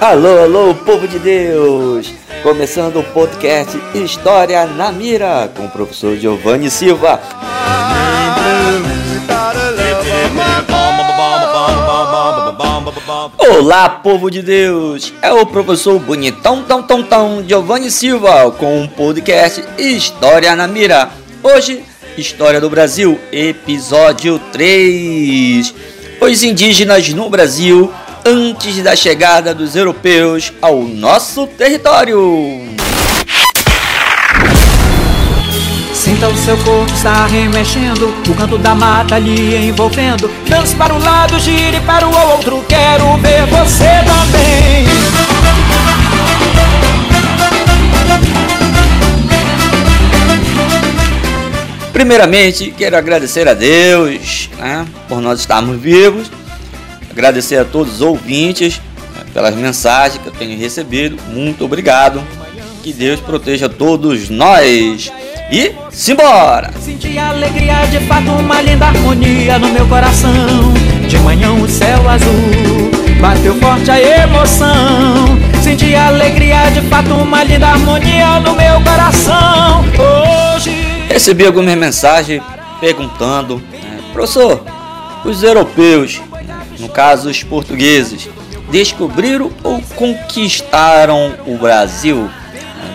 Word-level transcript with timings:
Alô, 0.00 0.42
alô, 0.42 0.74
povo 0.74 1.06
de 1.06 1.18
Deus! 1.18 2.12
Começando 2.42 2.98
o 2.98 3.04
podcast 3.04 3.78
História 3.94 4.66
na 4.66 4.90
Mira 4.90 5.48
com 5.56 5.66
o 5.66 5.70
professor 5.70 6.16
Giovanni 6.16 6.68
Silva. 6.70 7.20
Olá, 13.38 13.88
povo 13.88 14.30
de 14.30 14.42
Deus! 14.42 15.12
É 15.22 15.32
o 15.32 15.46
professor 15.46 16.00
bonitão, 16.00 16.64
tão, 16.64 16.82
tão, 16.82 17.02
tão, 17.02 17.44
Giovanni 17.46 17.90
Silva 17.90 18.50
com 18.50 18.82
o 18.82 18.88
podcast 18.88 19.64
História 19.78 20.56
na 20.56 20.66
Mira. 20.66 21.10
Hoje, 21.42 21.84
História 22.18 22.60
do 22.60 22.68
Brasil, 22.68 23.16
episódio 23.30 24.40
3. 24.50 25.72
Os 26.20 26.42
indígenas 26.42 27.08
no 27.10 27.30
Brasil 27.30 27.94
antes 28.26 28.82
da 28.82 28.96
chegada 28.96 29.54
dos 29.54 29.76
europeus 29.76 30.52
ao 30.60 30.82
nosso 30.82 31.46
território. 31.46 32.74
Sinta 35.94 36.26
o 36.26 36.36
seu 36.38 36.56
corpo 36.58 36.92
estar 36.92 37.26
remexendo, 37.26 38.12
o 38.28 38.34
canto 38.34 38.58
da 38.58 38.74
mata 38.74 39.16
lhe 39.16 39.68
envolvendo. 39.68 40.28
Dance 40.48 40.74
para 40.74 40.92
um 40.92 40.98
lado, 40.98 41.38
gire 41.38 41.78
para 41.82 42.04
o 42.04 42.32
outro, 42.32 42.64
quero 42.68 43.16
ver 43.18 43.46
você 43.46 43.84
também. 44.04 44.97
Primeiramente, 51.98 52.72
quero 52.78 52.96
agradecer 52.96 53.48
a 53.48 53.54
Deus 53.54 54.48
né, 54.56 54.86
por 55.08 55.20
nós 55.20 55.40
estarmos 55.40 55.80
vivos 55.80 56.30
Agradecer 57.10 57.56
a 57.56 57.64
todos 57.64 57.94
os 57.94 58.00
ouvintes 58.02 58.80
né, 59.16 59.24
pelas 59.34 59.52
mensagens 59.56 60.22
que 60.22 60.28
eu 60.28 60.32
tenho 60.32 60.56
recebido. 60.56 61.20
Muito 61.32 61.64
obrigado. 61.64 62.22
Que 62.84 62.92
Deus 62.92 63.18
proteja 63.18 63.68
todos 63.68 64.30
nós. 64.30 65.10
E 65.50 65.72
simbora! 65.90 66.70
Senti 66.80 67.18
alegria 67.18 67.84
de 67.90 67.98
fato, 68.06 68.30
uma 68.30 68.62
linda 68.62 68.86
harmonia 68.86 69.58
no 69.58 69.68
meu 69.70 69.88
coração. 69.88 70.30
De 71.08 71.18
manhã 71.18 71.52
o 71.52 71.68
céu 71.68 72.08
azul 72.08 72.92
bateu 73.20 73.56
forte 73.56 73.90
a 73.90 74.00
emoção. 74.22 75.36
Senti 75.60 75.96
alegria 75.96 76.70
de 76.70 76.80
fato, 76.82 77.12
uma 77.12 77.42
linda 77.42 77.66
harmonia 77.66 78.38
no 78.38 78.54
meu 78.54 78.80
coração. 78.82 79.84
Hoje 79.98 80.47
recebi 81.08 81.46
algumas 81.46 81.76
mensagens 81.76 82.42
perguntando, 82.80 83.56
né, 83.72 84.00
professor, 84.12 84.62
os 85.24 85.42
europeus 85.42 86.20
no 86.78 86.88
caso 86.88 87.28
os 87.28 87.42
portugueses, 87.42 88.28
descobriram 88.70 89.50
ou 89.62 89.80
conquistaram 89.96 91.34
o 91.46 91.56
Brasil? 91.56 92.28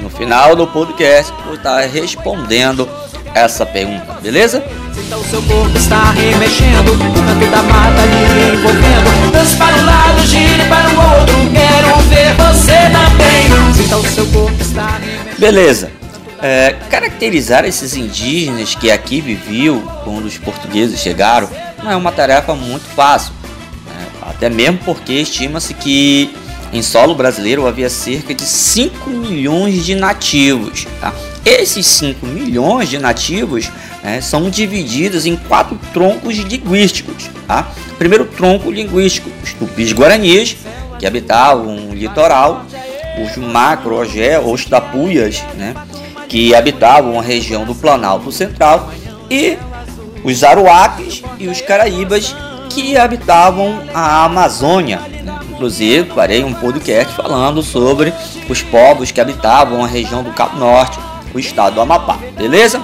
No 0.02 0.10
final 0.10 0.56
do 0.56 0.68
podcast 0.68 1.34
vou 1.46 1.56
estar 1.56 1.82
respondendo 1.82 2.88
essa 3.34 3.66
pergunta, 3.66 4.18
beleza? 4.22 4.64
Sinta 4.94 5.18
o 5.18 5.24
seu 5.24 5.42
corpo 5.42 5.76
está 5.78 6.12
remexendo, 6.12 6.94
o 6.94 6.98
canto 6.98 7.52
da 7.52 7.64
mata 7.64 8.02
lhe 8.06 8.54
envolvendo. 8.54 9.32
Dance 9.32 9.58
para 9.58 9.76
um 9.76 9.86
lado, 9.86 10.22
gire 10.28 10.64
para 10.70 10.90
o 10.90 11.20
outro, 11.20 11.36
quero 11.52 11.98
ver 12.10 12.34
você 12.36 12.78
também. 12.92 13.74
Sinta 13.74 13.98
o 13.98 14.06
seu 14.08 14.26
corpo 14.28 14.62
está 14.62 14.98
remexendo. 15.00 15.40
Beleza. 15.40 16.03
É, 16.44 16.76
caracterizar 16.90 17.64
esses 17.64 17.96
indígenas 17.96 18.76
que 18.76 18.92
aqui 18.92 19.22
viviam 19.22 19.82
quando 20.04 20.26
os 20.26 20.38
portugueses 20.38 21.00
chegaram 21.00 21.50
não 21.82 21.90
é 21.90 21.96
uma 21.96 22.12
tarefa 22.12 22.54
muito 22.54 22.84
fácil 22.84 23.34
até 24.26 24.50
mesmo 24.50 24.80
porque 24.84 25.14
estima-se 25.14 25.74
que 25.74 26.34
em 26.72 26.82
solo 26.82 27.14
brasileiro 27.14 27.68
havia 27.68 27.90
cerca 27.90 28.34
de 28.34 28.44
5 28.44 29.10
milhões 29.10 29.86
de 29.86 29.96
nativos. 29.96 30.88
Tá? 31.00 31.14
Esses 31.46 31.86
5 31.86 32.26
milhões 32.26 32.90
de 32.90 32.98
nativos 32.98 33.70
né, 34.04 34.22
são 34.22 34.50
divididos 34.50 35.26
em 35.26 35.36
quatro 35.36 35.80
troncos 35.94 36.36
linguísticos. 36.36 37.30
Tá? 37.48 37.72
Primeiro 37.98 38.26
tronco 38.26 38.72
linguístico, 38.72 39.30
os 39.44 39.54
tupis-guaranis, 39.54 40.58
que 40.98 41.06
habitavam 41.06 41.90
o 41.90 41.94
litoral, 41.94 42.66
os 43.24 43.38
macro-ogé, 43.38 44.40
os 44.40 44.66
tapuias, 44.66 45.44
né, 45.56 45.76
que 46.34 46.56
habitavam 46.56 47.20
a 47.20 47.22
região 47.22 47.64
do 47.64 47.76
Planalto 47.76 48.32
Central, 48.32 48.90
e 49.30 49.56
os 50.24 50.44
aruaques 50.44 51.22
e 51.38 51.48
os 51.48 51.62
caraíbas, 51.62 52.36
que 52.72 52.98
habitavam 52.98 53.82
a 53.94 54.26
Amazônia. 54.26 55.00
Inclusive, 55.52 56.10
farei 56.10 56.44
um 56.44 56.52
podcast 56.52 57.14
falando 57.14 57.62
sobre 57.62 58.12
os 58.50 58.64
povos 58.64 59.12
que 59.12 59.22
habitavam 59.22 59.84
a 59.84 59.88
região 59.88 60.24
do 60.24 60.32
Cabo 60.32 60.58
Norte, 60.58 60.98
o 61.36 61.40
estado 61.40 61.76
do 61.76 61.82
Amapá, 61.82 62.18
beleza? 62.36 62.82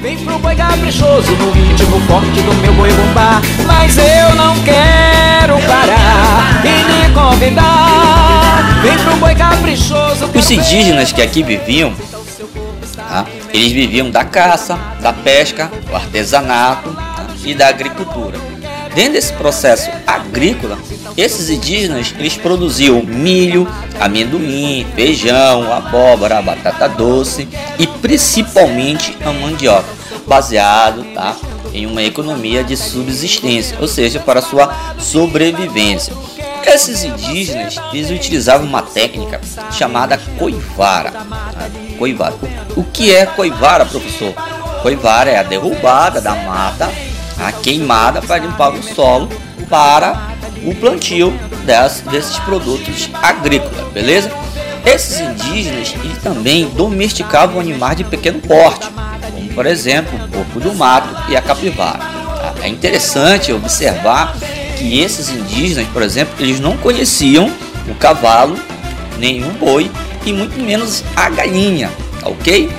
Vem 0.00 0.16
pro 0.16 0.38
boi 0.38 0.54
caprichoso 0.54 1.32
no 1.32 1.50
ritmo 1.50 2.00
forte 2.02 2.40
do 2.42 2.54
meu 2.54 2.72
boi 2.74 2.92
bombar 2.92 3.42
Mas 3.66 3.98
eu 3.98 4.34
não 4.36 4.54
quero 4.62 5.58
parar 5.66 6.62
e 6.64 7.12
convidar 7.12 8.80
Vem 8.82 8.96
pro 8.98 9.16
boi 9.16 9.34
caprichoso 9.34 10.30
Os 10.32 10.50
indígenas 10.50 11.10
que 11.10 11.20
aqui 11.20 11.42
viviam? 11.42 11.92
Eles 13.52 13.72
viviam 13.72 14.10
da 14.10 14.24
caça, 14.24 14.76
da 15.00 15.12
pesca, 15.12 15.70
do 15.86 15.94
artesanato 15.94 16.92
tá? 16.92 17.26
e 17.44 17.54
da 17.54 17.68
agricultura 17.68 18.38
Dentro 18.98 19.12
desse 19.12 19.32
processo 19.34 19.90
agrícola, 20.04 20.76
esses 21.16 21.50
indígenas 21.50 22.12
eles 22.18 22.36
produziam 22.36 23.00
milho, 23.02 23.68
amendoim, 24.00 24.84
feijão, 24.94 25.72
abóbora, 25.72 26.42
batata 26.42 26.88
doce 26.88 27.46
e 27.78 27.86
principalmente 27.86 29.16
a 29.24 29.32
mandioca, 29.32 29.88
baseado 30.26 31.04
tá, 31.14 31.36
em 31.72 31.86
uma 31.86 32.02
economia 32.02 32.64
de 32.64 32.76
subsistência, 32.76 33.76
ou 33.80 33.86
seja, 33.86 34.18
para 34.18 34.42
sua 34.42 34.74
sobrevivência. 34.98 36.12
Esses 36.64 37.04
indígenas 37.04 37.76
eles 37.92 38.10
utilizavam 38.10 38.66
uma 38.66 38.82
técnica 38.82 39.40
chamada 39.72 40.18
coivara. 40.38 41.10
Tá? 41.10 41.26
Coivara. 41.98 42.34
O 42.76 42.84
que 42.84 43.14
é 43.14 43.26
coivara, 43.26 43.84
professor? 43.84 44.32
Coivara 44.82 45.30
é 45.30 45.38
a 45.38 45.42
derrubada 45.42 46.20
da 46.20 46.34
mata 46.34 46.88
a 47.38 47.52
queimada 47.52 48.20
para 48.20 48.38
limpar 48.38 48.70
o 48.70 48.82
solo 48.82 49.28
para 49.68 50.34
o 50.64 50.74
plantio 50.74 51.32
desses 52.10 52.38
produtos 52.40 53.08
agrícolas, 53.22 53.92
beleza? 53.92 54.30
Esses 54.84 55.20
indígenas 55.20 55.94
eles 56.02 56.18
também 56.18 56.68
domesticavam 56.70 57.60
animais 57.60 57.96
de 57.96 58.04
pequeno 58.04 58.40
porte, 58.40 58.88
como 58.88 59.48
por 59.54 59.66
exemplo 59.66 60.18
o 60.24 60.28
porco 60.28 60.60
do 60.60 60.74
mato 60.74 61.08
e 61.30 61.36
a 61.36 61.42
capivara. 61.42 61.98
Tá? 61.98 62.54
É 62.62 62.68
interessante 62.68 63.52
observar 63.52 64.34
que 64.78 65.00
esses 65.00 65.28
indígenas, 65.30 65.86
por 65.88 66.02
exemplo, 66.02 66.34
eles 66.38 66.60
não 66.60 66.76
conheciam 66.76 67.52
o 67.88 67.94
cavalo, 67.96 68.56
o 68.56 69.58
boi 69.58 69.90
e 70.24 70.32
muito 70.32 70.56
menos 70.62 71.02
a 71.16 71.28
galinha, 71.28 71.90
ok? 72.22 72.70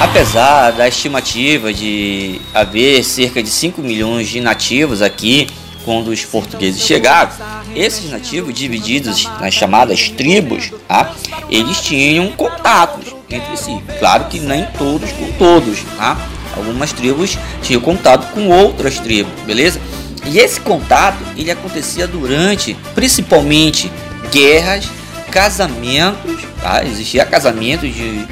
Apesar 0.00 0.72
da 0.72 0.86
estimativa 0.86 1.72
de 1.72 2.40
haver 2.52 3.02
cerca 3.02 3.42
de 3.42 3.48
5 3.48 3.80
milhões 3.80 4.28
de 4.28 4.40
nativos 4.40 5.00
aqui 5.00 5.48
quando 5.84 6.08
os 6.08 6.24
portugueses 6.24 6.82
chegaram, 6.82 7.30
esses 7.74 8.10
nativos 8.10 8.54
divididos 8.54 9.24
nas 9.40 9.54
chamadas 9.54 10.08
tribos, 10.10 10.70
tá? 10.86 11.14
eles 11.50 11.80
tinham 11.80 12.30
contatos 12.32 13.14
entre 13.30 13.56
si. 13.56 13.78
Claro 13.98 14.26
que 14.26 14.40
nem 14.40 14.66
todos 14.78 15.10
com 15.12 15.30
todos, 15.32 15.80
tá? 15.96 16.16
Algumas 16.56 16.92
tribos 16.92 17.38
tinham 17.62 17.80
contato 17.80 18.32
com 18.32 18.48
outras 18.48 18.98
tribos, 18.98 19.32
beleza? 19.44 19.80
E 20.26 20.38
esse 20.38 20.60
contato 20.60 21.18
ele 21.36 21.50
acontecia 21.50 22.06
durante, 22.06 22.76
principalmente, 22.94 23.90
guerras, 24.32 24.88
casamentos, 25.30 26.42
tá? 26.60 26.84
Existia 26.84 27.24
casamento 27.24 27.86
de 27.86 28.26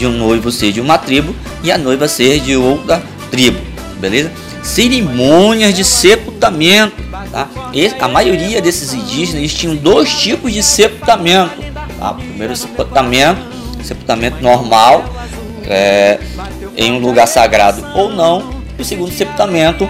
de 0.00 0.06
um 0.06 0.12
noivo 0.12 0.50
ser 0.50 0.72
de 0.72 0.80
uma 0.80 0.96
tribo 0.96 1.36
e 1.62 1.70
a 1.70 1.76
noiva 1.76 2.08
ser 2.08 2.40
de 2.40 2.56
outra 2.56 3.02
tribo, 3.30 3.60
beleza? 3.98 4.32
Cerimônias 4.62 5.74
de 5.74 5.84
sepultamento, 5.84 7.02
tá? 7.32 7.48
A 8.00 8.08
maioria 8.08 8.60
desses 8.60 8.92
indígenas 8.92 9.52
tinham 9.54 9.74
dois 9.74 10.12
tipos 10.12 10.52
de 10.52 10.62
sepultamento, 10.62 11.52
tá? 11.98 12.14
primeiro 12.14 12.54
sepultamento, 12.54 13.40
sepultamento 13.82 14.42
normal, 14.42 15.04
é, 15.66 16.18
em 16.76 16.92
um 16.92 16.98
lugar 16.98 17.26
sagrado 17.26 17.84
ou 17.94 18.10
não, 18.10 18.60
e 18.78 18.82
o 18.82 18.84
segundo 18.84 19.12
sepultamento 19.12 19.88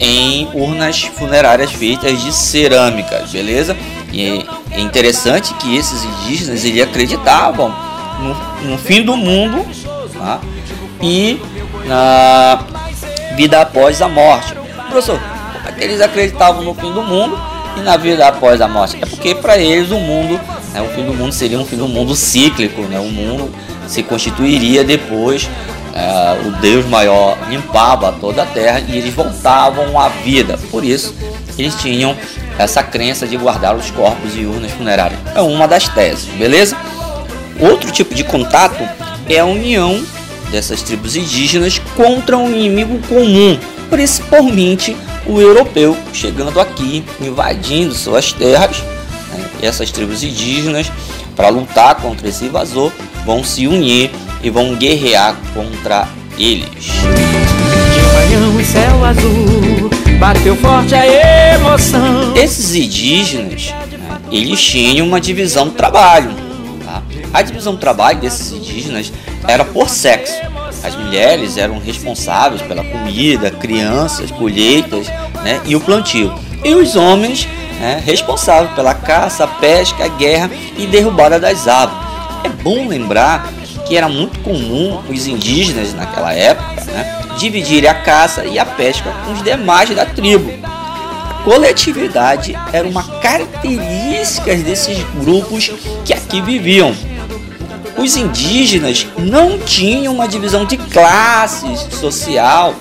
em 0.00 0.48
urnas 0.54 1.02
funerárias 1.02 1.72
feitas 1.72 2.22
de 2.22 2.32
cerâmica, 2.32 3.24
beleza? 3.30 3.76
E 4.12 4.46
é 4.70 4.80
interessante 4.80 5.52
que 5.54 5.76
esses 5.76 6.04
indígenas 6.04 6.64
eles 6.64 6.82
acreditavam 6.82 7.74
no, 8.20 8.70
no 8.70 8.78
fim 8.78 9.02
do 9.02 9.16
mundo 9.16 9.66
tá? 10.14 10.40
e 11.02 11.40
na 11.86 12.64
vida 13.38 13.60
após 13.60 14.02
a 14.02 14.08
morte. 14.08 14.52
Professor, 14.90 15.20
como 15.20 15.68
é 15.68 15.70
que 15.70 15.84
eles 15.84 16.00
acreditavam 16.00 16.60
no 16.64 16.74
fim 16.74 16.92
do 16.92 17.02
mundo 17.02 17.40
e 17.76 17.80
na 17.82 17.96
vida 17.96 18.26
após 18.26 18.60
a 18.60 18.66
morte? 18.66 18.98
É 19.00 19.06
porque 19.06 19.32
para 19.32 19.56
eles 19.56 19.92
o 19.92 20.00
mundo, 20.00 20.40
né, 20.72 20.82
o 20.82 20.88
fim 20.88 21.04
do 21.04 21.14
mundo 21.14 21.30
seria 21.30 21.56
um 21.56 21.64
fim 21.64 21.76
do 21.76 21.86
mundo 21.86 22.16
cíclico, 22.16 22.82
né? 22.82 22.98
o 22.98 23.04
mundo 23.04 23.48
se 23.86 24.02
constituiria 24.02 24.82
depois 24.82 25.48
é, 25.94 26.48
o 26.48 26.50
Deus 26.60 26.84
maior 26.86 27.38
limpava 27.48 28.10
toda 28.20 28.42
a 28.42 28.46
terra 28.46 28.80
e 28.80 28.98
eles 28.98 29.14
voltavam 29.14 29.96
à 30.00 30.08
vida. 30.08 30.58
Por 30.68 30.84
isso, 30.84 31.14
eles 31.56 31.76
tinham 31.76 32.16
essa 32.58 32.82
crença 32.82 33.24
de 33.24 33.36
guardar 33.36 33.76
os 33.76 33.88
corpos 33.92 34.36
e 34.36 34.46
urnas 34.46 34.72
funerárias. 34.72 35.20
É 35.32 35.40
uma 35.40 35.68
das 35.68 35.88
teses, 35.88 36.24
beleza? 36.24 36.76
Outro 37.60 37.92
tipo 37.92 38.16
de 38.16 38.24
contato 38.24 38.82
é 39.28 39.38
a 39.38 39.44
união 39.44 40.04
dessas 40.50 40.82
tribos 40.82 41.16
indígenas 41.16 41.80
contra 41.96 42.36
um 42.36 42.50
inimigo 42.50 42.98
comum, 43.08 43.58
principalmente 43.90 44.96
o 45.26 45.40
europeu, 45.40 45.96
chegando 46.12 46.60
aqui, 46.60 47.04
invadindo 47.20 47.94
suas 47.94 48.32
terras. 48.32 48.78
Né? 49.32 49.44
Essas 49.62 49.90
tribos 49.90 50.22
indígenas, 50.22 50.90
para 51.36 51.48
lutar 51.48 51.94
contra 51.96 52.28
esse 52.28 52.44
invasor, 52.44 52.90
vão 53.24 53.44
se 53.44 53.66
unir 53.66 54.10
e 54.42 54.50
vão 54.50 54.74
guerrear 54.74 55.36
contra 55.54 56.08
eles. 56.38 56.88
Esses 62.34 62.74
indígenas, 62.74 63.72
né, 63.92 64.18
eles 64.30 64.60
tinham 64.60 65.06
uma 65.06 65.20
divisão 65.20 65.66
do 65.66 65.72
trabalho. 65.72 66.30
Tá? 66.84 67.02
A 67.32 67.42
divisão 67.42 67.74
do 67.74 67.78
trabalho 67.78 68.18
desses 68.18 68.52
indígenas 68.52 69.12
era 69.48 69.64
por 69.64 69.88
sexo. 69.88 70.34
As 70.84 70.94
mulheres 70.94 71.56
eram 71.56 71.80
responsáveis 71.80 72.62
pela 72.62 72.84
comida, 72.84 73.50
crianças, 73.50 74.30
colheitas 74.30 75.08
né, 75.42 75.60
e 75.64 75.74
o 75.74 75.80
plantio. 75.80 76.32
E 76.62 76.74
os 76.74 76.94
homens 76.94 77.48
né, 77.80 78.00
responsáveis 78.04 78.72
pela 78.74 78.94
caça, 78.94 79.46
pesca, 79.46 80.06
guerra 80.08 80.50
e 80.76 80.86
derrubada 80.86 81.40
das 81.40 81.66
árvores. 81.66 82.06
É 82.44 82.48
bom 82.48 82.86
lembrar 82.86 83.52
que 83.86 83.96
era 83.96 84.08
muito 84.08 84.38
comum 84.40 85.00
os 85.08 85.26
indígenas 85.26 85.94
naquela 85.94 86.32
época 86.34 86.84
né, 86.84 87.18
dividirem 87.38 87.88
a 87.88 87.94
caça 87.94 88.44
e 88.44 88.58
a 88.58 88.66
pesca 88.66 89.10
com 89.24 89.32
os 89.32 89.42
demais 89.42 89.88
da 89.90 90.04
tribo. 90.04 90.52
A 90.62 91.42
coletividade 91.42 92.54
era 92.72 92.86
uma 92.86 93.02
característica 93.20 94.54
desses 94.56 94.98
grupos 95.14 95.72
que 96.04 96.12
aqui 96.12 96.42
viviam. 96.42 96.94
Os 97.98 98.16
indígenas 98.16 99.06
não 99.18 99.58
tinham 99.58 100.14
uma 100.14 100.28
divisão 100.28 100.64
de 100.64 100.76
classes 100.76 101.80
social 101.98 102.74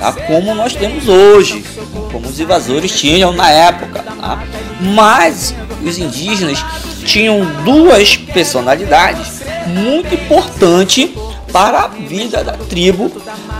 tá, 0.00 0.12
como 0.26 0.54
nós 0.54 0.74
temos 0.74 1.08
hoje, 1.08 1.64
como 2.10 2.28
os 2.28 2.38
invasores 2.40 2.90
tinham 2.90 3.32
na 3.32 3.50
época. 3.50 4.02
Tá? 4.02 4.42
Mas 4.80 5.54
os 5.82 5.98
indígenas 5.98 6.64
tinham 7.04 7.44
duas 7.62 8.16
personalidades 8.16 9.42
muito 9.66 10.14
importante 10.14 11.16
para 11.52 11.82
a 11.82 11.88
vida 11.88 12.42
da 12.42 12.54
tribo 12.54 13.10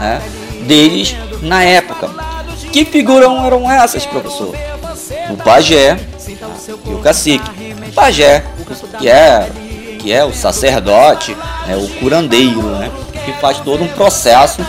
né, 0.00 0.20
deles 0.66 1.14
na 1.42 1.62
época. 1.62 2.10
Que 2.72 2.84
figuras 2.84 3.30
eram 3.44 3.70
essas, 3.70 4.04
professor? 4.04 4.52
O 5.30 5.36
pajé 5.36 5.96
e 6.86 6.92
o 6.92 6.98
cacique. 6.98 7.48
O 7.88 7.92
pajé, 7.92 8.44
que 8.98 9.08
é, 9.08 9.48
que 10.04 10.12
é 10.12 10.22
o 10.22 10.34
sacerdote, 10.34 11.34
né, 11.66 11.74
o 11.78 11.88
curandeiro, 11.98 12.60
né, 12.60 12.90
que 13.24 13.32
faz 13.40 13.58
todo 13.60 13.82
um 13.82 13.88
processo 13.88 14.60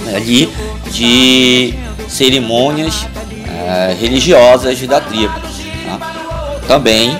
né, 0.00 0.16
ali 0.16 0.50
de 0.90 1.74
cerimônias 2.08 3.06
é, 3.46 3.94
religiosas 4.00 4.80
da 4.86 4.98
tribo. 4.98 5.34
Tá? 5.84 6.58
Também 6.66 7.18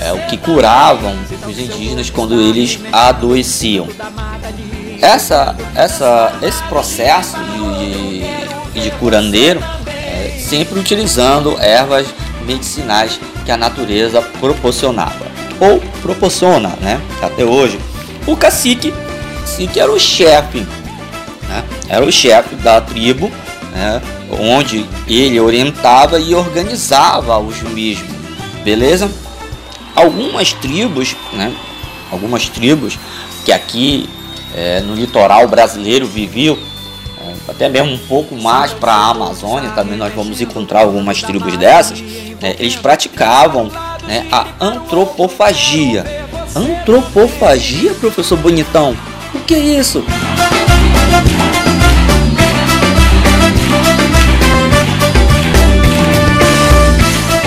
é, 0.00 0.12
o 0.12 0.20
que 0.28 0.36
curavam 0.36 1.12
os 1.48 1.58
indígenas 1.58 2.10
quando 2.10 2.40
eles 2.40 2.78
adoeciam. 2.92 3.88
Essa, 5.00 5.56
essa, 5.74 6.32
esse 6.42 6.62
processo 6.68 7.36
de, 7.42 8.20
de, 8.72 8.80
de 8.84 8.90
curandeiro 9.00 9.60
é, 9.88 10.38
sempre 10.38 10.78
utilizando 10.78 11.60
ervas 11.60 12.06
medicinais 12.46 13.18
que 13.44 13.50
a 13.50 13.56
natureza 13.56 14.22
proporcionava 14.38 15.31
ou 15.62 15.80
proporciona, 16.00 16.70
né? 16.80 17.00
Até 17.22 17.44
hoje. 17.44 17.78
O 18.26 18.36
cacique, 18.36 18.92
cacique 19.40 19.78
era 19.78 19.92
o 19.92 19.98
chefe, 19.98 20.66
né? 21.48 21.64
Era 21.88 22.04
o 22.04 22.12
chefe 22.12 22.54
da 22.56 22.80
tribo, 22.80 23.30
né? 23.72 24.02
Onde 24.40 24.86
ele 25.06 25.38
orientava 25.38 26.18
e 26.18 26.34
organizava 26.34 27.38
os 27.38 27.60
mesmos, 27.62 28.10
beleza? 28.64 29.10
algumas 29.94 30.52
tribos, 30.52 31.14
né, 31.32 31.52
algumas 32.10 32.48
tribos 32.48 32.98
que 33.44 33.52
aqui 33.52 34.08
é, 34.54 34.80
no 34.80 34.94
litoral 34.94 35.46
brasileiro 35.48 36.06
viviam, 36.06 36.56
é, 37.20 37.34
até 37.50 37.68
mesmo 37.68 37.92
um 37.92 37.98
pouco 37.98 38.34
mais 38.36 38.72
para 38.72 38.92
a 38.92 39.10
Amazônia, 39.10 39.70
também 39.70 39.96
nós 39.96 40.12
vamos 40.14 40.40
encontrar 40.40 40.80
algumas 40.80 41.22
tribos 41.22 41.56
dessas, 41.56 42.00
né, 42.00 42.56
eles 42.58 42.76
praticavam 42.76 43.70
né, 44.06 44.26
a 44.30 44.46
antropofagia. 44.60 46.04
Antropofagia, 46.54 47.94
professor 47.94 48.38
Bonitão? 48.38 48.96
O 49.34 49.40
que 49.40 49.54
é 49.54 49.58
isso? 49.58 50.04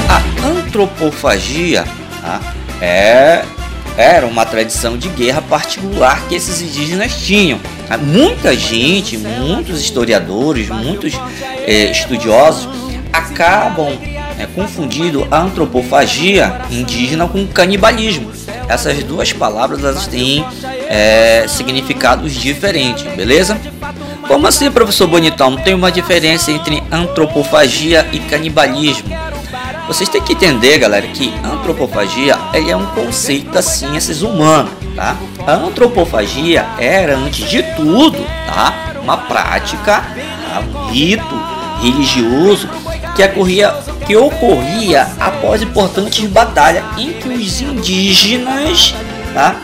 A 0.09 0.47
antropofagia 0.47 1.85
Tá? 2.25 2.41
É, 2.81 3.45
era 3.95 4.25
uma 4.25 4.45
tradição 4.47 4.97
de 4.97 5.07
guerra 5.09 5.43
particular 5.43 6.19
que 6.27 6.33
esses 6.33 6.59
indígenas 6.59 7.15
tinham. 7.23 7.59
Tá? 7.87 7.99
Muita 7.99 8.55
gente, 8.55 9.15
muitos 9.15 9.79
historiadores, 9.79 10.67
muitos 10.69 11.13
é, 11.67 11.91
estudiosos 11.91 12.67
acabam 13.13 13.95
é, 14.39 14.45
confundindo 14.45 15.27
a 15.31 15.39
antropofagia 15.39 16.61
indígena 16.69 17.27
com 17.27 17.45
canibalismo. 17.47 18.31
Essas 18.67 19.03
duas 19.03 19.31
palavras 19.31 19.83
elas 19.83 20.07
têm 20.07 20.45
é, 20.87 21.45
significados 21.47 22.33
diferentes, 22.33 23.03
beleza? 23.15 23.59
Como 24.27 24.47
assim, 24.47 24.71
professor 24.71 25.07
Bonitão? 25.07 25.55
Tem 25.55 25.73
uma 25.73 25.91
diferença 25.91 26.51
entre 26.51 26.83
antropofagia 26.91 28.07
e 28.11 28.19
canibalismo? 28.19 29.15
Vocês 29.87 30.09
têm 30.09 30.21
que 30.21 30.33
entender, 30.33 30.79
galera, 30.79 31.05
que 31.07 31.31
antropofagia 31.43 32.35
ele 32.53 32.71
é 32.71 32.75
um 32.75 32.87
conceito 32.87 33.51
da 33.51 33.61
ciências 33.61 34.23
humanas, 34.23 34.71
tá? 34.95 35.15
A 35.45 35.53
antropofagia 35.53 36.65
era, 36.79 37.15
antes 37.15 37.47
de 37.47 37.61
tudo, 37.75 38.17
tá? 38.47 38.73
Uma 39.03 39.17
prática, 39.17 40.01
tá? 40.01 40.63
um 40.73 40.87
rito 40.87 41.39
religioso 41.83 42.67
que 43.15 43.23
ocorria, 43.23 43.73
que 44.05 44.15
ocorria 44.15 45.07
após 45.19 45.61
importantes 45.61 46.25
batalhas 46.25 46.83
em 46.97 47.13
que 47.13 47.27
os 47.27 47.61
indígenas, 47.61 48.93
tá? 49.33 49.55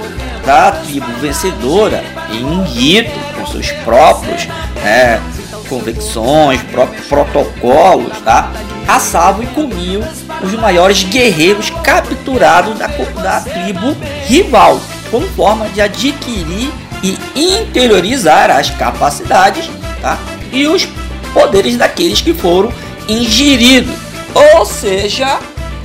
Da 0.46 0.72
tribo 0.72 1.12
vencedora, 1.20 2.04
em 2.32 2.64
rito 2.64 3.12
com 3.36 3.46
seus 3.46 3.72
próprios 3.72 4.48
né, 4.84 5.22
convicções, 5.70 6.62
próprios 6.64 7.06
protocolos, 7.08 8.18
tá? 8.26 8.52
Assavam 8.88 9.44
e 9.44 9.48
comiam 9.48 10.02
os 10.44 10.54
maiores 10.54 11.04
guerreiros 11.04 11.70
capturados 11.84 12.78
da, 12.80 12.88
da 12.88 13.42
tribo 13.42 13.96
rival, 14.26 14.80
como 15.12 15.28
forma 15.30 15.68
de 15.70 15.82
adquirir 15.82 16.72
e 17.04 17.18
interiorizar 17.36 18.50
as 18.50 18.70
capacidades 18.70 19.70
tá? 20.02 20.18
e 20.52 20.68
os 20.68 20.88
poderes 21.34 21.78
daqueles 21.78 22.22
que 22.22 22.34
foram 22.34 22.72
ingeridos. 23.08 24.01
Ou 24.34 24.66
seja, 24.66 25.40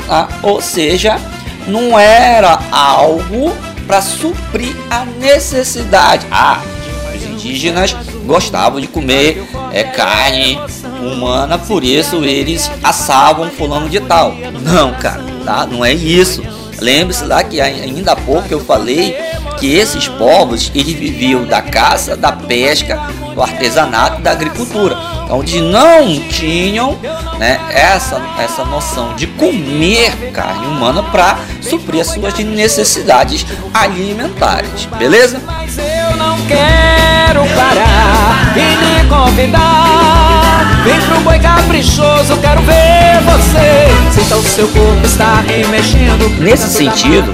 tá? 0.07 0.29
ou 0.43 0.61
seja, 0.61 1.19
não 1.67 1.99
era 1.99 2.59
algo 2.71 3.53
para 3.87 4.01
suprir 4.01 4.75
a 4.91 5.05
necessidade. 5.05 6.27
Ah, 6.31 6.61
os 7.15 7.23
indígenas 7.25 7.95
gostavam 8.25 8.81
de 8.81 8.87
comer 8.87 9.47
é, 9.73 9.85
carne 9.85 10.59
humana, 11.01 11.59
por 11.59 11.85
isso 11.85 12.25
eles 12.25 12.71
assavam 12.83 13.51
fulano 13.51 13.89
de 13.89 14.01
tal. 14.01 14.35
Não, 14.63 14.93
cara, 14.95 15.23
tá? 15.45 15.67
Não 15.67 15.85
é 15.85 15.93
isso. 15.93 16.43
Lembre-se 16.81 17.25
lá 17.25 17.43
que 17.43 17.61
ainda 17.61 18.13
há 18.13 18.17
pouco 18.17 18.49
eu 18.51 18.61
falei 18.61 19.17
que 19.59 19.75
esses 19.75 20.09
povos 20.09 20.71
eles 20.75 20.95
viviam 20.95 21.45
da 21.45 21.63
caça, 21.63 22.17
da 22.17 22.33
pesca, 22.33 23.01
do 23.35 23.43
artesanato, 23.43 24.23
da 24.23 24.33
agricultura, 24.33 24.97
onde 25.31 25.61
não 25.61 26.19
tinham 26.29 26.97
né, 27.39 27.61
essa, 27.71 28.21
essa 28.39 28.65
noção 28.65 29.15
de 29.15 29.27
comer 29.27 30.31
carne 30.33 30.67
humana 30.67 31.03
para 31.03 31.39
suprir 31.61 32.01
as 32.01 32.09
suas 32.09 32.35
necessidades 32.39 33.47
alimentares, 33.75 34.87
beleza? 34.99 35.41
Mas 35.45 35.77
eu 35.79 36.17
não 36.17 36.37
quero 36.47 37.45
parar 37.55 38.55
e 38.57 39.07
convidar. 39.09 40.83
Vem 40.85 41.01
pro 41.01 41.21
boi 41.21 41.39
caprichoso, 41.39 42.37
quero 42.37 42.63
ver 42.63 43.21
você. 43.25 44.21
Sinta 44.21 44.37
o 44.37 44.43
seu 44.43 44.69
corpo 44.69 45.07
remexendo. 45.47 46.29
Nesse 46.41 46.69
sentido, 46.69 47.33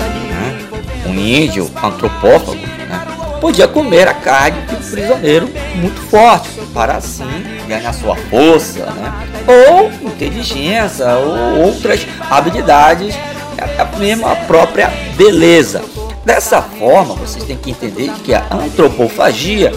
índio 1.23 1.71
antropófago 1.83 2.57
né, 2.57 3.07
podia 3.41 3.67
comer 3.67 4.07
a 4.07 4.15
carne 4.15 4.61
de 4.63 4.75
um 4.75 4.91
prisioneiro 4.91 5.49
muito 5.75 6.01
forte, 6.09 6.49
para 6.73 6.97
assim 6.97 7.25
ganhar 7.67 7.93
sua 7.93 8.15
força, 8.15 8.87
né, 8.87 9.13
ou 9.47 9.91
inteligência, 10.09 11.07
ou 11.17 11.65
outras 11.67 12.07
habilidades, 12.31 13.15
a 13.79 13.97
mesma 13.97 14.35
própria 14.37 14.93
beleza. 15.17 15.83
Dessa 16.25 16.63
forma, 16.63 17.15
vocês 17.15 17.45
têm 17.45 17.57
que 17.57 17.71
entender 17.73 18.13
que 18.23 18.33
a 18.33 18.47
antropofagia 18.51 19.73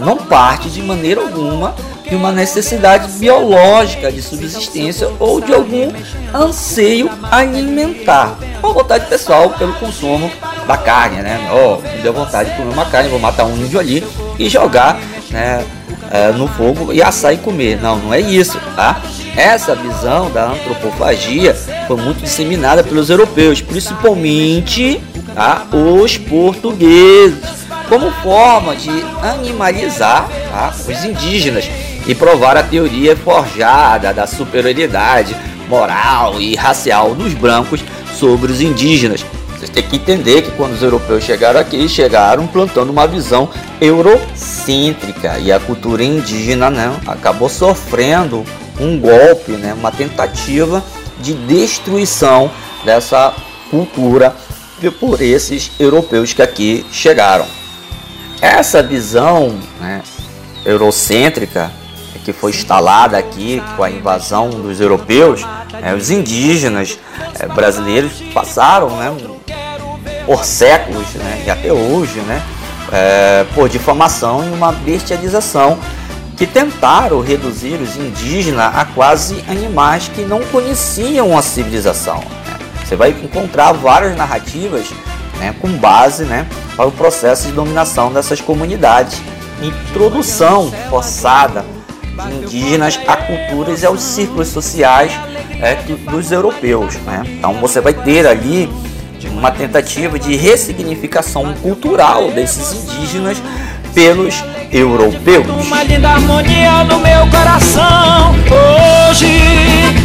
não 0.00 0.16
parte 0.16 0.68
de 0.68 0.82
maneira 0.82 1.20
alguma 1.20 1.74
de 2.08 2.14
uma 2.14 2.30
necessidade 2.30 3.10
biológica 3.18 4.12
de 4.12 4.20
subsistência 4.20 5.08
ou 5.18 5.40
de 5.40 5.52
algum 5.52 5.90
anseio 6.34 7.10
alimentar. 7.30 8.38
Uma 8.62 8.72
vontade 8.72 9.06
pessoal 9.06 9.50
pelo 9.50 9.72
consumo 9.74 10.30
da 10.66 10.76
carne, 10.76 11.22
né? 11.22 11.40
Oh, 11.50 11.76
me 11.80 12.02
deu 12.02 12.12
vontade 12.12 12.50
de 12.50 12.56
comer 12.56 12.72
uma 12.72 12.86
carne, 12.86 13.08
vou 13.08 13.18
matar 13.18 13.44
um 13.44 13.56
índio 13.56 13.78
ali 13.80 14.04
e 14.38 14.48
jogar 14.48 14.98
né, 15.30 15.64
é, 16.10 16.32
no 16.32 16.46
fogo 16.46 16.92
e 16.92 17.02
assar 17.02 17.32
e 17.32 17.38
comer. 17.38 17.80
Não, 17.80 17.96
não 17.96 18.12
é 18.12 18.20
isso, 18.20 18.58
tá? 18.76 19.00
Essa 19.36 19.74
visão 19.74 20.30
da 20.30 20.50
antropofagia 20.50 21.54
foi 21.86 21.96
muito 21.96 22.22
disseminada 22.22 22.84
pelos 22.84 23.10
europeus, 23.10 23.60
principalmente 23.60 25.02
tá, 25.34 25.66
os 25.72 26.16
portugueses, 26.16 27.66
como 27.88 28.12
forma 28.22 28.76
de 28.76 28.90
animalizar 29.22 30.28
tá, 30.50 30.72
os 30.88 31.04
indígenas 31.04 31.68
e 32.06 32.14
provar 32.14 32.56
a 32.56 32.62
teoria 32.62 33.16
forjada 33.16 34.12
da 34.12 34.26
superioridade 34.26 35.36
moral 35.68 36.40
e 36.40 36.54
racial 36.54 37.14
dos 37.14 37.32
brancos 37.34 37.82
sobre 38.18 38.52
os 38.52 38.60
indígenas. 38.60 39.24
Vocês 39.56 39.70
têm 39.70 39.82
que 39.82 39.96
entender 39.96 40.42
que 40.42 40.50
quando 40.52 40.72
os 40.72 40.82
europeus 40.82 41.24
chegaram 41.24 41.58
aqui, 41.58 41.88
chegaram 41.88 42.46
plantando 42.46 42.90
uma 42.90 43.06
visão 43.06 43.48
eurocêntrica 43.80 45.38
e 45.38 45.50
a 45.50 45.58
cultura 45.58 46.04
indígena 46.04 46.70
né, 46.70 46.94
acabou 47.06 47.48
sofrendo 47.48 48.44
um 48.78 48.98
golpe, 48.98 49.52
né, 49.52 49.72
uma 49.72 49.90
tentativa 49.90 50.84
de 51.20 51.32
destruição 51.32 52.50
dessa 52.84 53.34
cultura 53.70 54.34
por 55.00 55.22
esses 55.22 55.70
europeus 55.78 56.34
que 56.34 56.42
aqui 56.42 56.84
chegaram. 56.92 57.46
Essa 58.42 58.82
visão 58.82 59.56
né, 59.80 60.02
eurocêntrica 60.66 61.72
que 62.24 62.32
foi 62.32 62.50
instalada 62.50 63.18
aqui 63.18 63.62
com 63.76 63.84
a 63.84 63.90
invasão 63.90 64.48
dos 64.48 64.80
europeus, 64.80 65.46
né, 65.72 65.94
os 65.94 66.10
indígenas 66.10 66.98
é, 67.38 67.46
brasileiros 67.46 68.22
passaram 68.32 68.88
né, 68.96 69.14
por 70.24 70.44
séculos 70.44 71.06
né, 71.14 71.44
e 71.46 71.50
até 71.50 71.72
hoje 71.72 72.20
né, 72.20 72.42
é, 72.90 73.44
por 73.54 73.68
difamação 73.68 74.42
e 74.44 74.50
uma 74.50 74.72
bestialização 74.72 75.78
que 76.36 76.46
tentaram 76.46 77.20
reduzir 77.20 77.74
os 77.74 77.96
indígenas 77.96 78.74
a 78.74 78.84
quase 78.86 79.44
animais 79.46 80.08
que 80.08 80.22
não 80.22 80.40
conheciam 80.46 81.36
a 81.36 81.42
civilização. 81.42 82.16
Né. 82.16 82.58
Você 82.84 82.96
vai 82.96 83.10
encontrar 83.10 83.72
várias 83.72 84.16
narrativas 84.16 84.86
né, 85.38 85.54
com 85.60 85.68
base 85.68 86.24
né, 86.24 86.46
para 86.74 86.86
o 86.86 86.92
processo 86.92 87.46
de 87.48 87.52
dominação 87.52 88.10
dessas 88.10 88.40
comunidades, 88.40 89.20
introdução 89.62 90.72
forçada 90.88 91.64
indígenas 92.42 92.98
a 93.06 93.16
culturas 93.16 93.82
e 93.82 93.86
aos 93.86 94.00
círculos 94.00 94.48
sociais 94.48 95.12
é, 95.60 95.76
dos 96.10 96.30
europeus. 96.32 96.94
Né? 96.96 97.22
Então 97.26 97.54
você 97.54 97.80
vai 97.80 97.94
ter 97.94 98.26
ali 98.26 98.68
uma 99.30 99.50
tentativa 99.50 100.18
de 100.18 100.36
ressignificação 100.36 101.54
cultural 101.54 102.30
desses 102.30 102.72
indígenas 102.72 103.42
pelos 103.94 104.42
europeus. 104.72 105.46
Uma 105.66 105.82
linda 105.84 106.10
harmonia 106.10 106.84
no 106.84 106.98
meu 106.98 107.26
coração. 107.30 108.34
Hoje 109.08 109.26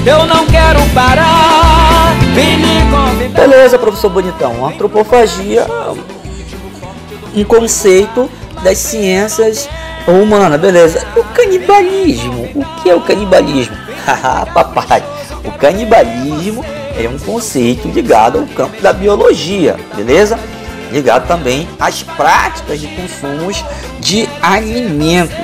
eu 0.05 0.25
não 0.25 0.45
quero 0.45 0.79
parar. 0.93 2.15
Beleza, 3.33 3.77
professor 3.77 4.09
Bonitão. 4.09 4.65
Antropofagia, 4.65 5.65
um 7.35 7.43
conceito 7.43 8.29
das 8.63 8.77
ciências 8.77 9.69
humana, 10.07 10.57
beleza. 10.57 11.05
O 11.15 11.23
canibalismo. 11.23 12.49
O 12.55 12.81
que 12.81 12.89
é 12.89 12.95
o 12.95 13.01
canibalismo? 13.01 13.75
Haha, 14.05 14.45
papai. 14.47 15.03
O 15.43 15.51
canibalismo 15.51 16.63
é 16.97 17.07
um 17.07 17.17
conceito 17.17 17.87
ligado 17.87 18.39
ao 18.39 18.47
campo 18.47 18.81
da 18.81 18.91
biologia, 18.91 19.75
beleza? 19.95 20.39
Ligado 20.91 21.27
também 21.27 21.67
às 21.79 22.03
práticas 22.03 22.79
de 22.79 22.87
consumos 22.87 23.63
de 23.99 24.27
alimentos. 24.41 25.35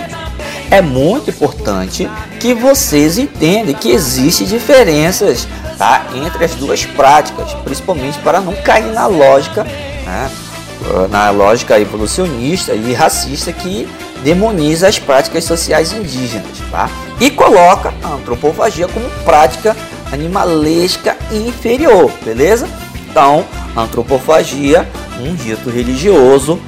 É 0.72 0.82
muito 0.82 1.30
importante 1.30 2.10
que 2.40 2.54
vocês 2.54 3.18
entendam 3.18 3.76
que 3.76 3.92
existem 3.92 4.48
diferenças 4.48 5.48
tá, 5.78 6.08
entre 6.16 6.44
as 6.44 6.56
duas 6.56 6.84
práticas, 6.86 7.54
principalmente 7.64 8.18
para 8.20 8.42
não 8.42 8.54
cair 8.56 8.92
na 8.92 9.06
lógica, 9.06 9.64
né, 9.64 10.32
na 11.10 11.30
lógica 11.30 11.80
evolucionista 11.80 12.74
e 12.74 12.94
racista 12.94 13.52
que 13.52 13.88
demoniza 14.24 14.88
as 14.88 15.00
práticas 15.00 15.44
sociais 15.44 15.94
indígenas, 15.94 16.46
tá? 16.72 16.90
E 17.20 17.30
coloca 17.30 17.94
a 18.04 18.10
antropofagia 18.10 18.88
como 18.88 19.10
prática 19.24 19.76
animalesca 20.12 21.16
inferior, 21.32 22.12
beleza? 22.24 22.68
Então, 23.10 23.46
antropofagia, 23.76 24.88
um 25.20 25.34
rito 25.36 25.70
religioso 25.70 26.60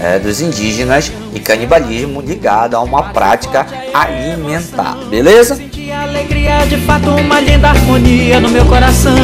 é, 0.00 0.18
dos 0.18 0.40
indígenas 0.40 1.10
e 1.34 1.40
canibalismo 1.40 2.20
ligado 2.20 2.74
a 2.74 2.80
uma 2.80 3.04
prática 3.04 3.66
alimentar, 3.94 4.96
beleza? 5.08 5.58
alegria 5.92 6.66
de 6.66 6.76
fato, 6.78 7.10
uma 7.10 7.40
linda 7.40 7.68
harmonia 7.68 8.40
no 8.40 8.48
meu 8.48 8.64
coração. 8.66 9.14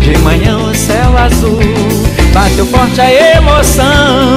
De 0.00 0.16
manhã 0.18 0.56
o 0.58 0.74
céu 0.74 1.16
azul 1.18 1.97
bateu 2.38 2.66
forte 2.66 3.00
a 3.00 3.36
emoção. 3.36 4.36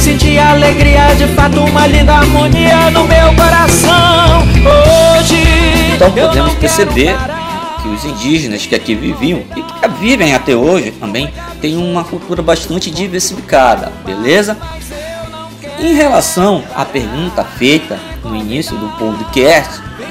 Senti 0.00 0.38
alegria 0.38 1.12
de 1.16 1.26
fato, 1.34 1.58
uma 1.58 1.84
linda 1.84 2.14
harmonia 2.14 2.90
no 2.92 3.02
meu 3.02 3.34
coração. 3.34 4.42
Hoje 5.18 5.42
então 5.96 6.12
podemos 6.12 6.54
perceber 6.54 7.16
que 7.82 7.88
os 7.88 8.04
indígenas 8.04 8.66
que 8.66 8.74
aqui 8.76 8.94
viviam 8.94 9.40
e 9.56 9.62
que 9.62 9.88
vivem 9.98 10.32
até 10.32 10.54
hoje 10.54 10.92
também 10.92 11.28
têm 11.60 11.76
uma 11.76 12.04
cultura 12.04 12.40
bastante 12.40 12.88
diversificada, 12.88 13.90
beleza? 14.06 14.56
Em 15.80 15.92
relação 15.94 16.62
à 16.76 16.84
pergunta 16.84 17.42
feita 17.42 17.98
no 18.22 18.36
início 18.36 18.76
do 18.76 18.86
podcast, 18.96 19.80
né, 19.98 20.08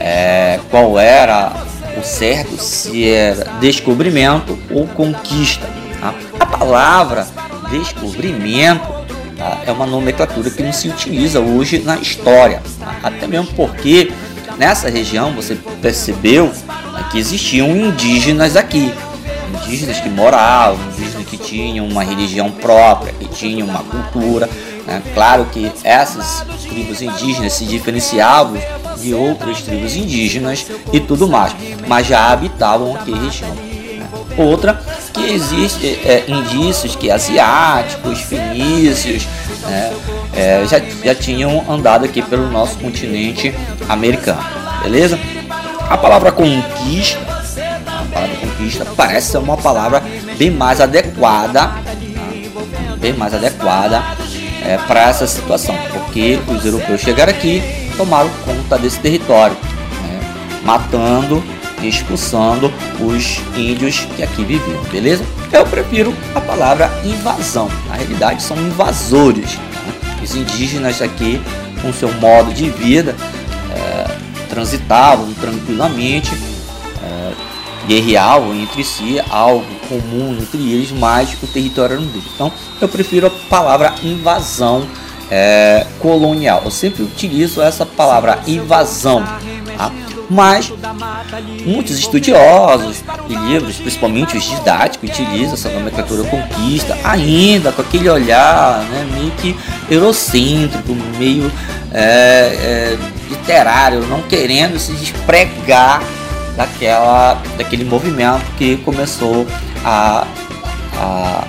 é, 0.00 0.60
qual 0.70 0.98
era 0.98 1.52
o 1.98 2.02
certo, 2.02 2.56
se 2.56 3.06
era 3.06 3.44
descobrimento 3.60 4.58
ou 4.70 4.86
conquista? 4.86 5.83
Palavra 6.58 7.26
descobrimento 7.68 8.86
tá? 9.36 9.62
é 9.66 9.72
uma 9.72 9.86
nomenclatura 9.86 10.48
que 10.50 10.62
não 10.62 10.72
se 10.72 10.88
utiliza 10.88 11.40
hoje 11.40 11.80
na 11.80 11.96
história, 11.96 12.62
tá? 12.78 12.96
até 13.02 13.26
mesmo 13.26 13.48
porque 13.54 14.12
nessa 14.56 14.88
região 14.88 15.32
você 15.32 15.56
percebeu 15.82 16.52
né, 16.92 17.04
que 17.10 17.18
existiam 17.18 17.68
indígenas 17.76 18.56
aqui, 18.56 18.94
indígenas 19.52 19.98
que 19.98 20.08
moravam, 20.08 20.78
indígenas 20.92 21.26
que 21.26 21.36
tinham 21.36 21.88
uma 21.88 22.04
religião 22.04 22.50
própria, 22.52 23.12
que 23.14 23.26
tinham 23.26 23.66
uma 23.66 23.80
cultura. 23.82 24.48
Né? 24.86 25.02
Claro 25.12 25.46
que 25.46 25.72
essas 25.82 26.44
tribos 26.68 27.02
indígenas 27.02 27.52
se 27.52 27.64
diferenciavam 27.64 28.58
de 29.00 29.12
outras 29.12 29.60
tribos 29.60 29.96
indígenas 29.96 30.66
e 30.92 31.00
tudo 31.00 31.26
mais, 31.26 31.52
mas 31.88 32.06
já 32.06 32.30
habitavam 32.30 32.94
aqui 32.94 33.12
a 33.12 33.16
região. 33.16 33.50
Né? 33.50 34.06
Outra 34.38 34.80
que 35.24 35.32
existe 35.32 35.86
é, 36.04 36.24
indícios 36.28 36.94
que 36.94 37.10
asiáticos, 37.10 38.20
fenícios, 38.20 39.26
né, 39.62 39.92
é, 40.34 40.64
já, 40.66 40.78
já 41.02 41.14
tinham 41.14 41.64
andado 41.70 42.04
aqui 42.04 42.20
pelo 42.20 42.50
nosso 42.50 42.76
continente 42.78 43.54
americano, 43.88 44.42
beleza? 44.82 45.18
A 45.88 45.96
palavra 45.96 46.30
conquista, 46.30 47.18
a 47.86 48.04
palavra 48.12 48.36
conquista 48.36 48.86
parece 48.96 49.32
ser 49.32 49.38
uma 49.38 49.56
palavra 49.56 50.02
bem 50.36 50.50
mais 50.50 50.80
adequada, 50.80 51.52
tá? 51.52 51.82
bem 52.98 53.12
mais 53.12 53.34
adequada 53.34 54.02
é, 54.64 54.78
para 54.86 55.08
essa 55.08 55.26
situação, 55.26 55.76
porque 55.92 56.38
os 56.48 56.64
europeus 56.64 57.00
chegaram 57.00 57.32
aqui 57.32 57.62
tomaram 57.96 58.30
conta 58.44 58.76
desse 58.76 58.98
território, 58.98 59.56
né, 60.02 60.20
matando 60.64 61.42
expulsando 61.88 62.72
os 63.00 63.40
índios 63.56 64.06
que 64.16 64.22
aqui 64.22 64.44
viviam, 64.44 64.82
beleza? 64.84 65.24
Eu 65.52 65.66
prefiro 65.66 66.14
a 66.34 66.40
palavra 66.40 66.90
invasão, 67.04 67.68
na 67.88 67.94
realidade 67.94 68.42
são 68.42 68.56
invasores. 68.56 69.56
Né? 69.56 70.20
Os 70.22 70.34
indígenas 70.34 71.00
aqui, 71.00 71.40
com 71.80 71.92
seu 71.92 72.12
modo 72.14 72.52
de 72.52 72.70
vida, 72.70 73.14
é, 73.72 74.16
transitavam 74.48 75.32
tranquilamente, 75.34 76.32
é, 77.02 77.32
guerreavam 77.86 78.54
entre 78.54 78.82
si, 78.82 79.20
algo 79.30 79.64
comum 79.88 80.36
entre 80.40 80.72
eles, 80.72 80.90
mas 80.90 81.36
o 81.42 81.46
território 81.46 81.94
era 81.94 82.02
um 82.02 82.06
deles. 82.06 82.28
Então, 82.34 82.50
eu 82.80 82.88
prefiro 82.88 83.26
a 83.26 83.30
palavra 83.30 83.94
invasão 84.02 84.86
é, 85.30 85.86
colonial. 86.00 86.62
Eu 86.64 86.70
sempre 86.70 87.02
utilizo 87.02 87.60
essa 87.60 87.84
palavra 87.84 88.40
invasão, 88.46 89.22
tá? 89.76 89.92
Mas 90.30 90.72
muitos 91.64 91.98
estudiosos 91.98 93.02
e 93.28 93.34
livros, 93.34 93.76
principalmente 93.76 94.36
os 94.36 94.44
didáticos, 94.44 95.10
utilizam 95.10 95.54
essa 95.54 95.68
nomenclatura 95.70 96.24
conquista 96.24 96.96
ainda 97.04 97.72
com 97.72 97.82
aquele 97.82 98.08
olhar 98.08 98.80
né, 98.84 99.06
meio 99.14 99.30
que 99.32 99.56
eurocêntrico, 99.90 100.94
meio 101.18 101.50
é, 101.92 102.00
é, 102.00 102.98
literário, 103.28 104.00
não 104.06 104.22
querendo 104.22 104.78
se 104.78 104.92
despregar 104.92 106.02
daquela, 106.56 107.40
daquele 107.56 107.84
movimento 107.84 108.44
que 108.56 108.76
começou 108.78 109.46
a, 109.84 110.26
a, 110.96 111.44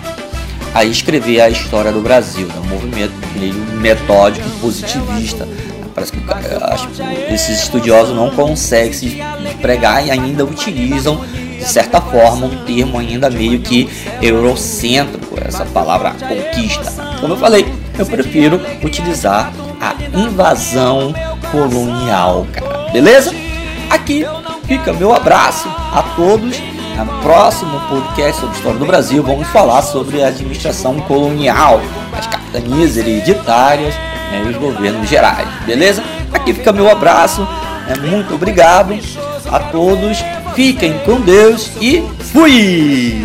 a 0.74 0.86
escrever 0.86 1.42
a 1.42 1.50
história 1.50 1.92
do 1.92 2.02
Brasil, 2.02 2.48
né? 2.48 2.56
um 2.64 2.68
movimento 2.68 3.14
meio 3.36 3.54
metódico, 3.54 4.48
positivista. 4.62 5.48
Parece 5.96 6.12
que 6.12 6.20
acho 6.62 6.90
que 6.90 7.34
esses 7.34 7.64
estudiosos 7.64 8.14
não 8.14 8.30
conseguem 8.30 8.92
se 8.92 9.18
pregar 9.62 10.06
e 10.06 10.12
ainda 10.12 10.44
utilizam 10.44 11.22
de 11.58 11.64
certa 11.64 12.02
forma 12.02 12.48
um 12.48 12.66
termo 12.66 13.00
ainda 13.00 13.30
meio 13.30 13.62
que 13.62 13.90
eurocêntrico, 14.22 15.38
essa 15.42 15.64
palavra 15.66 16.12
conquista. 16.12 16.92
Como 17.22 17.34
eu 17.34 17.38
falei, 17.38 17.66
eu 17.98 18.06
prefiro 18.06 18.60
utilizar 18.84 19.54
a 19.80 19.96
invasão 20.20 21.14
colonial, 21.50 22.46
cara. 22.52 22.92
Beleza? 22.92 23.34
Aqui 23.90 24.26
fica 24.68 24.92
meu 24.92 25.14
abraço 25.14 25.70
a 25.70 26.04
todos. 26.18 26.62
No 26.98 27.22
próximo 27.22 27.78
podcast 27.90 28.40
sobre 28.40 28.56
história 28.56 28.80
do 28.80 28.86
Brasil, 28.86 29.22
vamos 29.22 29.48
falar 29.50 29.82
sobre 29.82 30.24
a 30.24 30.28
administração 30.28 30.98
colonial, 31.02 31.82
as 32.18 32.26
capitanias 32.26 32.96
hereditárias 32.96 33.94
né, 34.32 34.44
e 34.46 34.50
os 34.50 34.58
governos 34.58 35.10
gerais, 35.10 35.48
beleza? 35.66 36.04
Aqui 36.34 36.54
fica 36.54 36.72
meu 36.72 36.90
abraço, 36.90 37.42
né, 37.88 37.96
muito 38.02 38.36
obrigado 38.36 38.98
a 39.52 39.60
todos, 39.60 40.24
fiquem 40.56 40.98
com 41.00 41.22
Deus 41.22 41.72
e 41.82 42.04
fui! 42.32 43.24